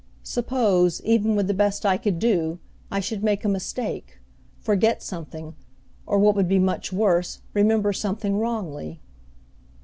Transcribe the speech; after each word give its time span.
Suppose, 0.23 0.99
even 1.01 1.35
with 1.35 1.45
the 1.45 1.53
best 1.53 1.85
I 1.85 1.95
could 1.95 2.17
do, 2.17 2.57
I 2.89 2.99
should 2.99 3.23
make 3.23 3.45
a 3.45 3.47
mistake; 3.47 4.17
forget 4.59 5.03
something, 5.03 5.53
or, 6.07 6.17
what 6.17 6.35
would 6.35 6.47
be 6.47 6.57
much 6.57 6.91
worse, 6.91 7.43
remember 7.53 7.93
something 7.93 8.39
wrongly! 8.39 8.99